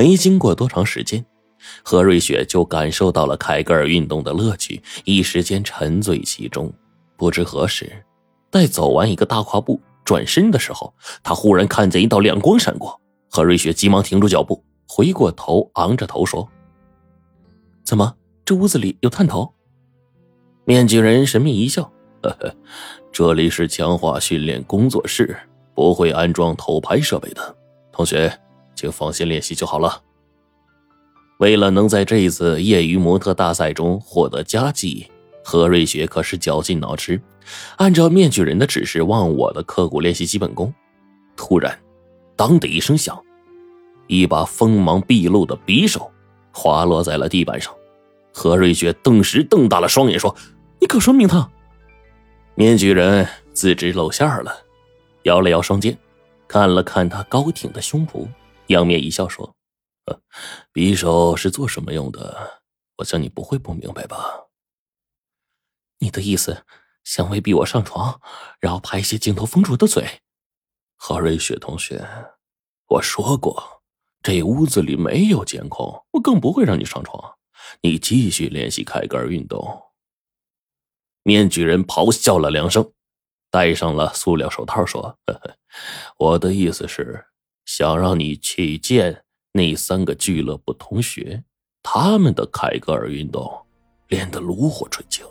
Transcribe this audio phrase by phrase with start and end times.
[0.00, 1.22] 没经过多长时间，
[1.84, 6.72] 何瑞雪就感受到了凯格尔运动的乐趣，一时间沉醉其中。
[7.18, 8.02] 不知何时，
[8.50, 12.98] 待走完一个大跨步，转身的时候，他忽然看见一道亮光闪过。
[13.28, 16.48] 何瑞雪急忙停住脚步，回过头，昂着头说
[17.84, 19.52] ：“怎么，这屋子里有探头？”
[20.64, 21.82] 面具人神秘一笑
[22.24, 22.56] ：“呵呵，
[23.12, 25.36] 这里是强化训练工作室，
[25.74, 27.54] 不会安装偷拍设备的。
[27.92, 28.32] 同学，
[28.80, 30.02] 请放心练习就好了。”
[31.38, 35.06] 为了能在这一次业余模特大赛中获得佳绩，
[35.44, 37.20] 何瑞雪可是绞尽脑汁，
[37.76, 40.72] 按照面具人的指示忘我的刻苦练习基本功。
[41.36, 41.78] 突然。
[42.36, 43.22] 当的一声响，
[44.06, 46.10] 一把锋芒毕露的匕首
[46.54, 47.70] 滑落在了地板上。
[48.32, 50.34] 何瑞雪顿时瞪大了双眼，说
[50.80, 51.46] ：“你可说明他？”
[52.56, 54.56] 面具人自知露馅了，
[55.24, 55.94] 摇了摇双肩，
[56.48, 58.26] 看了看他高挺的胸脯，
[58.70, 59.56] 仰面一笑，说
[60.72, 62.62] ：“匕首是做什么用的？
[62.98, 64.46] 我想你不会不明白吧？
[65.98, 66.64] 你的意思，
[67.02, 68.20] 想威逼我上床，
[68.60, 70.22] 然后拍一些镜头封住我的嘴？”
[70.94, 72.06] 何瑞雪同学，
[72.86, 73.82] 我说过，
[74.22, 77.38] 这屋子里没有监控，我更不会让你上床。
[77.80, 79.90] 你继续练习凯格尔运动。
[81.24, 82.92] 面具人咆哮了两声，
[83.50, 85.56] 戴上了塑料手套，说：“呵呵，
[86.18, 87.26] 我的意思是，
[87.72, 91.44] 想让你去见那三个俱乐部同学，
[91.84, 93.48] 他们的凯格尔运动
[94.08, 95.24] 练得炉火纯青。”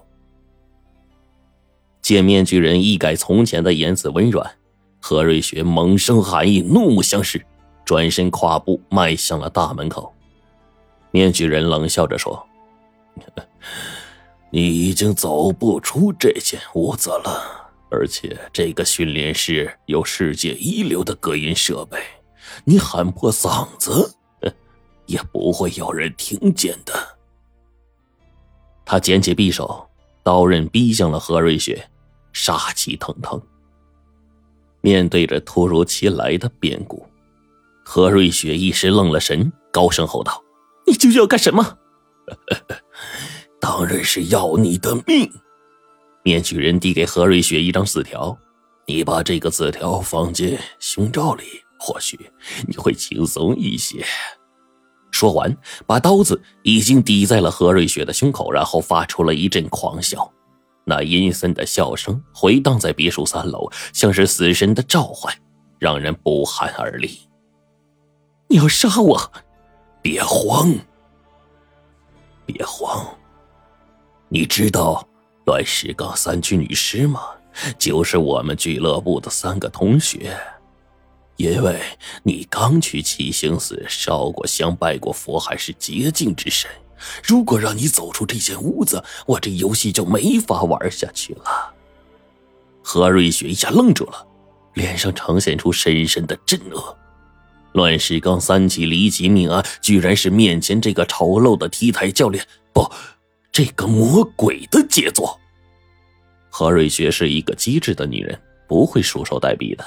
[2.01, 4.49] 见面具人一改从前的言辞温软。
[5.01, 7.45] 何瑞雪猛生寒意，怒目相视，
[7.83, 10.13] 转身跨步迈向了大门口。
[11.11, 12.47] 面具人冷笑着说
[14.49, 21.97] ：“你已经走不出这间屋子了，而且这个训练室有世界一流的隔音设备，
[22.65, 24.15] 你喊破嗓子，
[25.05, 26.93] 也不会有人听见的。”
[28.85, 29.87] 他捡起匕首，
[30.23, 31.89] 刀刃逼向了何瑞雪，
[32.33, 33.41] 杀气腾腾。
[34.81, 37.05] 面对着突如其来的变故，
[37.83, 40.41] 何瑞雪一时愣了神，高声吼道
[40.87, 41.77] ：“你究竟要干什么
[43.59, 45.31] ？”“当然是要你的命！”
[46.23, 48.37] 面具人递给何瑞雪一张字条
[48.87, 51.43] ，“你把这个字条放进胸罩里，
[51.79, 52.29] 或许
[52.67, 54.05] 你会轻松一些。”
[55.11, 55.57] 说完，
[55.87, 60.31] 把刀子已经抵在了何瑞雪的胸口，然后发出了一阵狂笑。
[60.85, 65.33] 那阴森的笑声回荡在别墅三楼，像是死神的召唤，
[65.77, 67.19] 让人不寒而栗。
[68.47, 69.31] 你要杀我？
[70.01, 70.73] 别慌，
[72.45, 73.05] 别慌。
[74.29, 75.07] 你知道
[75.45, 77.21] 乱石岗三区女尸吗？
[77.77, 80.35] 就是我们俱乐部的三个同学。
[81.39, 81.79] 因为
[82.21, 86.69] 你刚去七星寺烧过香、拜过佛，还是洁净之身。
[87.23, 91.73] 如果让你走出这间屋子，我这游戏就没法玩下去了。
[92.83, 94.27] 何瑞雪一下愣住了，
[94.73, 96.93] 脸上呈现出深深的震愕。
[97.71, 102.85] 乱世刚三起离奇命案，居然是面前这个丑陋的 T 台教练，不，
[103.49, 105.39] 这个魔鬼的杰作。
[106.49, 109.85] 何瑞雪是一个机智的女人，不会束手待毙的。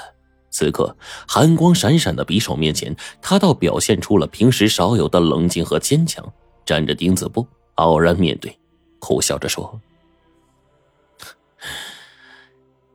[0.53, 0.95] 此刻，
[1.27, 6.23] 寒光闪闪的匕首面前，他倒表现出了平时少有的冷静和坚强。
[6.63, 8.57] 站着钉子布，傲然面对，
[8.99, 9.81] 苦笑着说：“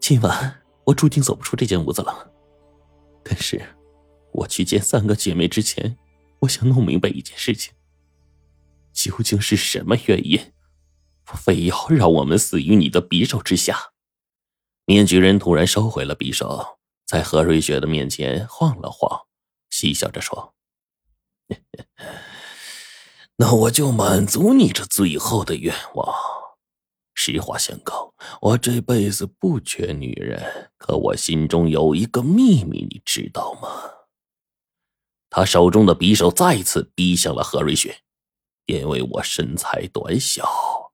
[0.01, 2.31] 今晚我注定走不出这间屋子了。
[3.23, 3.61] 但是，
[4.33, 5.99] 我去见三个姐妹之前，
[6.39, 7.75] 我想弄明白一件事情：
[8.93, 10.41] 究竟是什么原因，
[11.25, 13.91] 非要让我们死于你的匕首之下？”
[14.87, 16.78] 面具人突然收回了匕首，
[17.09, 19.23] 在何瑞雪的面前晃了晃，
[19.71, 20.55] 嬉笑着说。
[23.37, 26.15] 那我就满足你这最后的愿望。
[27.15, 33.69] 实话相告，我这辈子不缺女人，可我心中有一个秘密，你知道吗？
[35.31, 38.03] 他手中的匕首再次逼向了何瑞雪，
[38.67, 40.88] 因为我身材短小。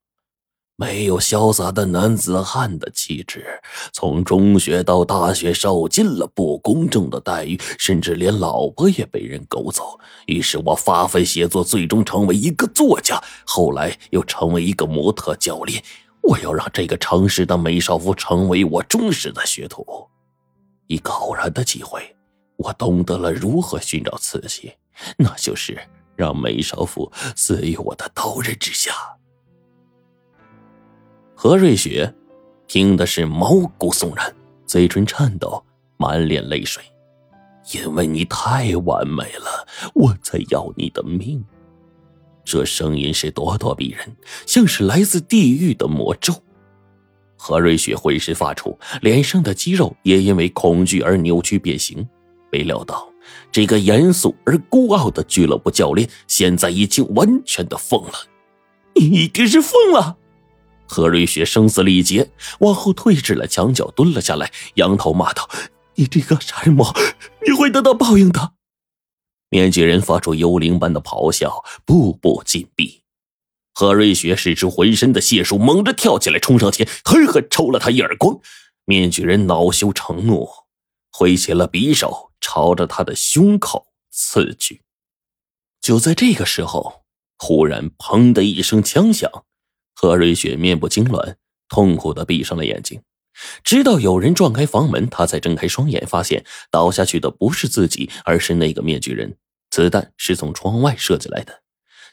[0.76, 3.46] 没有潇洒的男子汉的气质，
[3.92, 9.98] 从中学到大学受尽了不公正的待遇，甚至连老婆也被人勾走。
[10.26, 15.80] 于是我发奋写作，最终成为一个作家，后来又成为一个模特教练。
[16.22, 19.86] 我要让这个城市的美少妇成为我忠实的学徒。
[20.88, 22.16] 一个偶然的机会，
[22.56, 24.72] 我懂得了如何寻找刺激，
[25.18, 25.78] 那就是
[26.16, 28.92] 让美少妇死于我的刀刃之下。
[31.46, 32.10] 何瑞雪
[32.66, 35.62] 听的是毛骨悚然，嘴唇颤抖，
[35.98, 36.82] 满脸泪水。
[37.74, 41.44] 因为你太完美了，我才要你的命。”
[42.46, 46.32] 这声音是咄咄逼人，像是来自地狱的魔咒。
[47.36, 52.08] 何瑞雪浑身发出，脸上的肌肉也因为恐惧而扭曲变形。
[52.50, 53.06] 没料到，
[53.52, 58.14] 这个严肃而孤傲的俱乐部教练现在已经完全的疯了。
[58.94, 60.16] 你一定是疯了！
[60.86, 65.48] 何瑞雪声嘶力竭，往后退至了墙角，蹲了下来，仰头骂道
[65.96, 66.94] ：“你这个杀人魔，
[67.46, 68.52] 你会得到报应的！”
[69.50, 73.02] 面具人发出幽灵般的咆哮，步步紧逼。
[73.72, 78.38] 何瑞雪使出浑身的解数，猛地跳起来，冲上前，狠狠抽了他一耳光。
[78.84, 80.48] 面具人恼羞成怒，
[81.10, 84.82] 挥起了匕首，朝着他的胸口刺去。
[85.80, 87.02] 就在这个时候，
[87.38, 89.30] 忽然“砰”的一声枪响，
[90.04, 91.34] 何瑞雪面部痉挛，
[91.70, 93.00] 痛苦的闭上了眼睛。
[93.62, 99.34] 直到有人撞开房门，他才睁开双眼，发现倒下去的不是自己，而是那个面具人。
[99.70, 101.62] 子弹是从窗外射进来的。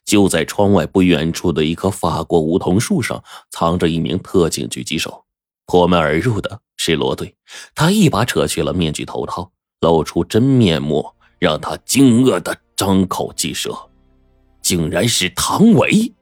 [0.05, 3.21] 就在窗外不远处的一棵法国梧桐树上，
[3.51, 5.25] 藏着一名特警狙击手。
[5.65, 7.35] 破门而入的是罗队，
[7.75, 9.51] 他一把扯去了面具头套，
[9.81, 13.77] 露出真面目，让他惊愕的张口即舌，
[14.61, 16.13] 竟然是唐伟。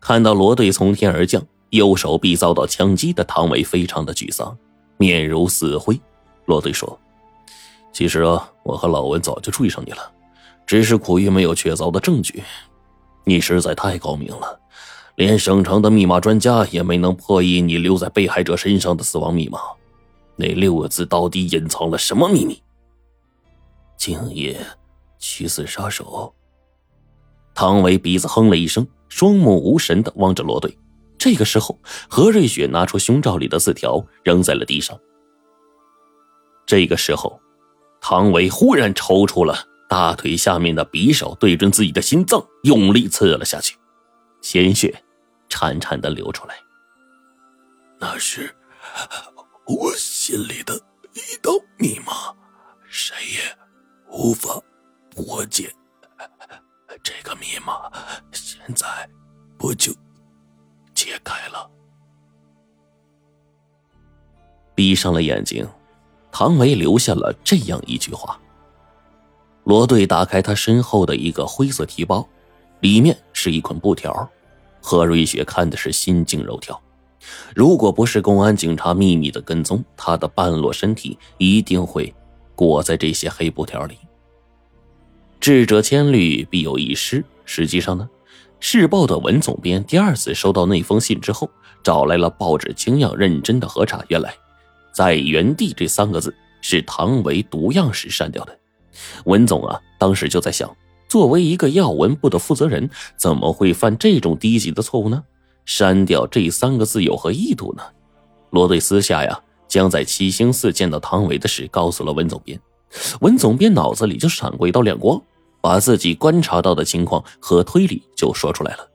[0.00, 4.56] 看到罗队从天而降，右手臂遭到枪击的唐伟非常的沮丧，
[4.96, 6.00] 面如死灰。
[6.46, 6.98] 罗队说
[7.92, 10.10] ：“其实啊，我和老文早就追上你了。”
[10.66, 12.42] 只是苦于没有确凿的证据，
[13.24, 14.60] 你实在太高明了，
[15.16, 19.58] 连省城的密码专家也没能破译你留在被害者身上的死亡密码。
[20.36, 22.62] 那六个字到底隐藏了什么秘密？
[23.96, 24.58] 敬业，
[25.18, 26.32] 驱死杀手。
[27.52, 30.74] 唐伟鼻子哼了一声，双目无神的望着罗队。
[31.18, 31.78] 这个时候，
[32.08, 34.98] 何瑞雪拿出胸罩里的字条扔在了地上。
[36.64, 37.38] 这个时候，
[38.00, 39.66] 汤唯忽然抽出了。
[39.88, 43.76] 大腿下面的匕首对准自己的心脏，用力刺了下去，
[44.40, 45.02] 鲜血
[45.48, 46.54] 潺潺的流出来。
[47.98, 48.54] 那是
[49.66, 50.80] 我心里的
[51.12, 52.32] 一道密码，
[52.88, 53.58] 谁也
[54.16, 54.62] 无法
[55.10, 55.74] 破解。
[57.02, 57.90] 这个密码
[58.32, 58.86] 现在
[59.58, 59.92] 不就
[60.94, 61.70] 解开了？
[64.74, 65.68] 闭上了眼睛，
[66.32, 68.40] 唐维留下了这样一句话。
[69.64, 72.26] 罗队打开他身后的一个灰色提包，
[72.80, 74.28] 里面是一捆布条。
[74.82, 76.80] 何瑞雪看的是心惊肉跳。
[77.54, 82.14] 如果不是公安警察秘密的跟踪，他的半裸身体一定会
[82.54, 83.98] 裹在这些黑布条里。
[85.40, 87.24] 智者千虑，必有一失。
[87.46, 88.06] 实际上呢，
[88.60, 91.50] 市报的文总编第二次收到那封信之后，
[91.82, 94.04] 找来了报纸，精样认真的核查。
[94.08, 94.34] 原来，
[94.92, 98.58] 在原地这三个字是唐维读样时删掉的。
[99.24, 100.70] 文总啊，当时就在想，
[101.08, 105.24] 作为一个要闻部的负责人，怎么会犯这种低级的错误呢？
[105.64, 107.82] 删掉这三个字有何意图呢？
[108.50, 112.60] 罗队私下呀，将在七星寺见到唐伟的事告诉了文总编。
[113.20, 115.22] 文总编脑子里就闪过一道亮光，
[115.60, 118.88] 把自己观察到的情况和推理就说出来了。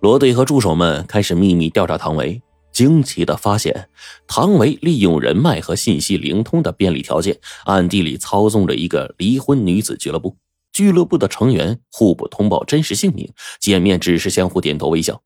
[0.00, 2.42] 罗队和助手们开始秘密调查唐维。
[2.72, 3.88] 惊奇的发现，
[4.26, 10.36] 唐维利用人脉和信息灵通的便利条件，暗地里操纵着一个离婚女子俱乐部。
[10.72, 15.22] 俱乐部的成员互不通报真实姓名，见面只是相互点头微笑。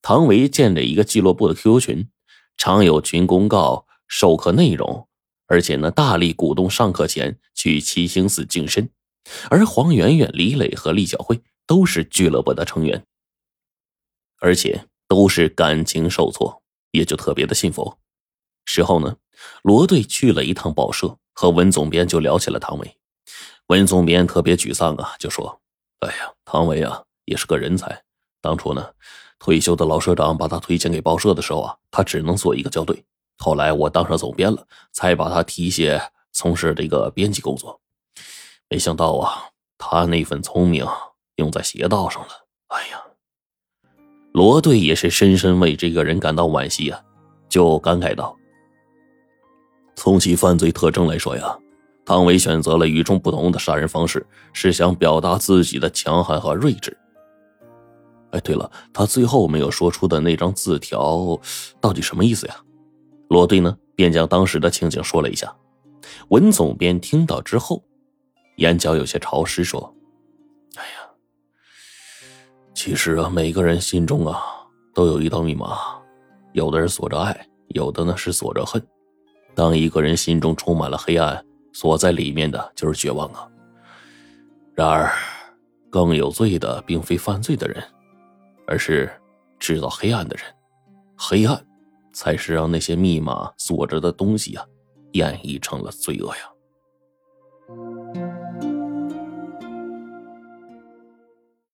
[0.00, 2.08] 唐维建了一个俱乐部的 QQ 群，
[2.56, 5.06] 常有群公告授课内容，
[5.52, 8.88] 而且呢，大力鼓动上课前去七星寺净身。
[9.50, 13.04] 而黄圆圆、李磊和厉小慧都是俱乐部的成员，
[14.40, 16.62] 而且都是感情受挫。
[16.92, 17.98] 也就特别的信佛。
[18.64, 19.16] 事后呢，
[19.62, 22.96] 罗队去了一趟报社，和文总编就聊起了唐伟。
[23.66, 25.60] 文总编特别沮丧啊，就说
[26.00, 28.04] ：“哎呀，唐伟啊，也是个人才。
[28.40, 28.92] 当初呢，
[29.38, 33.04] 退休的老社长把他推荐给报社的时候啊，他只能做一个校对。
[33.42, 37.80] 后来我当上总编了，才把他提携从事这个编辑工作。
[38.68, 40.86] 没想到啊，他那份聪明
[41.34, 42.28] 用在邪道上了。
[42.68, 43.02] 哎呀！”
[44.32, 47.02] 罗队也是深深为这个人感到惋惜啊，
[47.48, 48.36] 就感慨道
[49.96, 51.58] ：“从其犯罪特征来说呀，
[52.06, 56.96] 汤唯选择了与众不同的杀人方式，是想表达自己的强悍和睿智。”
[58.30, 61.38] 哎，对了，他最后没有说出的那张字条，
[61.80, 62.56] 到底什么意思呀？
[63.32, 65.50] 罗队呢便将当时的情景说了一下。
[66.28, 67.82] 文总编听到之后
[68.56, 69.94] 眼角有些潮湿说
[70.76, 71.10] 哎呀
[72.74, 74.42] 其实啊每个人心中啊
[74.92, 75.78] 都有一道密码
[76.52, 78.82] 有的人锁着爱有的呢是锁着恨。
[79.54, 83.48] 当一个人心中充满了黑暗锁在里面的就是绝望啊。
[84.74, 85.10] 然而
[85.90, 87.82] 更有罪的并非犯罪的人
[88.66, 89.10] 而是
[89.58, 90.44] 制造黑暗的人。
[91.16, 91.62] 黑暗
[92.12, 94.64] 才是让那些密码锁着的东西啊
[95.12, 96.51] 演绎成了罪恶呀。